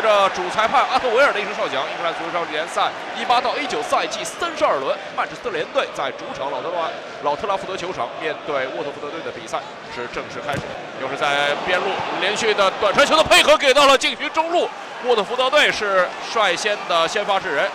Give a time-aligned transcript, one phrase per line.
[0.00, 2.88] 随着主裁判阿特维尔的一声哨响，英格兰足球超级联赛
[3.20, 6.88] 一八到一九赛季三十二轮，曼彻斯特联队在主场老特拉
[7.22, 9.58] 老特拉福德球场面对沃特福德队的比赛
[9.94, 10.60] 是正式开始。
[11.02, 11.84] 又是在边路
[12.18, 14.66] 连续的短传球的配合给到了禁区中路，
[15.04, 17.66] 沃特福德队是率先的先发制人，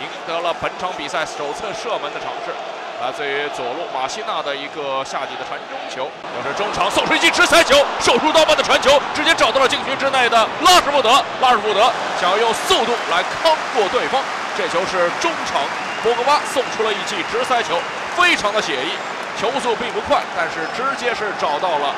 [0.00, 2.54] 赢得了本场比赛首次射门的尝试。
[3.02, 11.10] 来自于左路马西纳的一个下底的传中球，又是中场送出一记直塞球，手术刀般的传球，直接找到了禁区之内的拉什福德。
[11.42, 14.22] 拉什福德想要用速度来扛过对方，
[14.56, 15.60] 这球是中场
[16.02, 17.76] 博格巴送出了一记直塞球，
[18.16, 18.94] 非常的写意，
[19.38, 21.92] 球速并不快，但是直接是找到了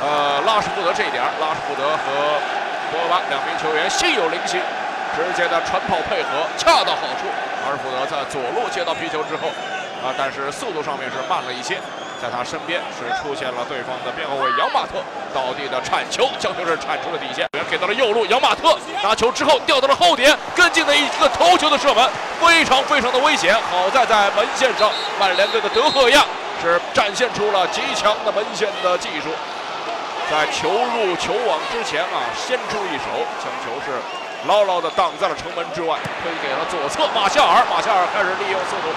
[0.00, 2.40] 呃拉什福德这一点，拉什福德和
[2.94, 4.56] 博格巴两名球员心有灵犀，
[5.14, 7.26] 直接的传跑配合恰到好处。
[7.66, 9.50] 拉什福德在左路接到皮球之后。
[10.02, 11.78] 啊，但是速度上面是慢了一些，
[12.20, 14.98] 在他身边是出现了对方的边后卫杨马特
[15.32, 22.08] 倒地的铲球，将球是铲出了底线，给到了右路杨马特拿球之后掉到了后点，跟进的一个头球的射门，
[22.40, 23.54] 非常非常的危险。
[23.70, 26.24] 好在在门线上，曼联队的德赫亚
[26.60, 29.30] 是展现出了极强的门线的技术，
[30.28, 33.06] 在球入球网之前啊，先出一手，
[33.38, 33.94] 将球是
[34.48, 38.90] 牢牢的挡在了城门之外，推给了左侧马夏尔，马夏尔开始利用速度。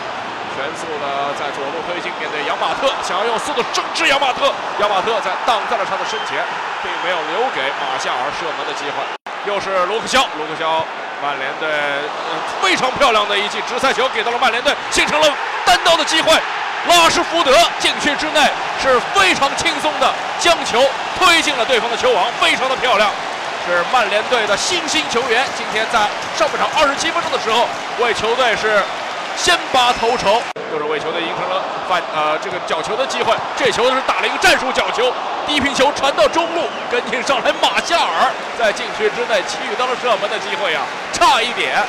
[0.56, 4.48] 全速的在左路推进，面对杨马特，想要用速度争制杨马特。
[4.80, 6.40] 杨马特在挡在了他的身前，
[6.82, 9.04] 并没有留给马夏尔射门的机会。
[9.44, 10.80] 又是卢克肖，卢克肖，
[11.22, 11.68] 曼联队
[12.62, 15.28] 非常漂亮的一记直塞球给到了曼联队，形成了
[15.66, 16.32] 单刀的机会。
[16.88, 18.48] 拉什福德禁区之内
[18.82, 20.08] 是非常轻松的
[20.40, 20.86] 将球
[21.20, 23.12] 推进了对方的球网，非常的漂亮。
[23.68, 26.00] 是曼联队的新兴球员，今天在
[26.38, 27.68] 上半场二十七分钟的时候
[28.00, 28.82] 为球队是。
[29.38, 30.42] 先拔头筹，
[30.72, 33.34] 又是为球队赢成了反呃这个角球的机会。
[33.56, 35.12] 这球是打了一个战术角球，
[35.46, 40.82] 低平球传到中路，跟进上来马夏尔在禁区之内给予到了射门的机会呀，
[41.14, 41.84] 差一点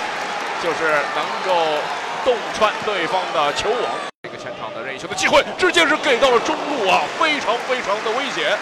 [0.63, 1.79] 就是能够
[2.25, 3.81] 洞穿对方的球网。
[4.23, 8.59] 这个前场的任意球的机会，直接是给到了中路啊，非常非常的危险。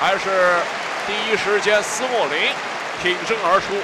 [0.00, 0.58] 还是
[1.06, 2.50] 第一时间斯莫林
[3.00, 3.78] 挺身而出，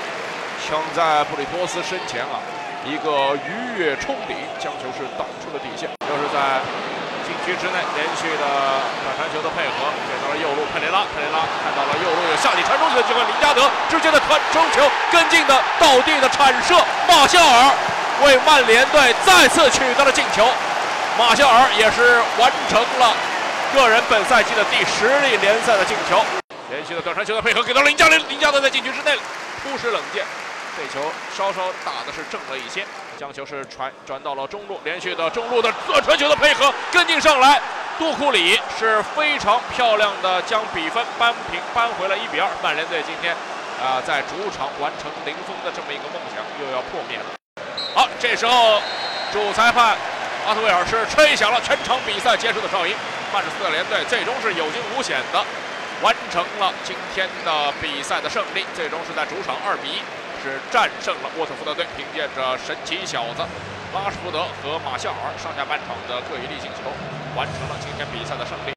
[0.66, 2.42] 抢在布里托斯身前啊。
[2.84, 5.84] 一个鱼跃冲顶，将球是挡出了底线。
[6.08, 6.64] 又是在
[7.28, 8.44] 禁区之内连续的
[9.04, 11.04] 短传球的配合，给到了右路佩雷拉。
[11.12, 16.74] 佩雷拉看到了右路有下底传中的机会，林加德直接的传中球，跟进的倒地的铲射，
[17.06, 17.70] 马夏尔
[18.24, 20.48] 为曼联队再次取得了进球。
[21.18, 23.12] 马夏尔也是完成了
[23.74, 26.24] 个人本赛季的第十粒联赛的进球。
[26.70, 29.18] 连续的短传球的配合，给到了林加德，林加德在禁区之内
[29.62, 30.24] 突施冷箭。
[30.76, 32.86] 这球稍稍打的是正了一些，
[33.18, 37.60] 将球是传转到了中路，连续的中路的短传球的配合跟进上来，
[37.98, 42.48] 杜库里是非常漂亮的将比分扳平，扳回了一比二。
[42.62, 43.34] 曼联队今天
[43.82, 47.24] 啊在主场完成零封的这么一个梦想又要破灭了。
[47.94, 48.80] 好，这时候
[49.32, 49.96] 主裁判
[50.46, 52.94] 阿特维尔是吹响了全场比赛结束的哨音，
[53.32, 55.44] 曼彻斯特联队最终是有惊无险的
[56.00, 60.00] 完成了今天的比赛的胜利，最终是在主场二比一。
[60.42, 63.44] 是战胜了沃特福德队，凭借着神奇小子
[63.94, 66.88] 拉什福德和马夏尔上下半场的各一粒进球，
[67.36, 68.68] 完成了今天比赛的胜利。